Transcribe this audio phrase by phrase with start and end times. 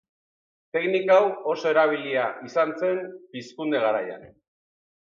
[0.77, 3.07] Teknika hau oso erabilia izan zen
[3.37, 4.31] Pizkunde garaian.